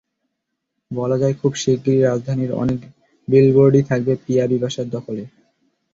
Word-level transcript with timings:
বলা 0.91 1.17
যায়, 1.17 1.35
খুব 1.41 1.51
শিগগিরই 1.55 2.01
রাজধানীর 2.01 2.51
অনেক 2.53 2.79
বিলবোর্ডই 3.27 3.83
থাকবে 3.89 4.13
পিয়া 4.23 4.45
বিপাশার 4.47 4.87
দখলে। 4.89 5.23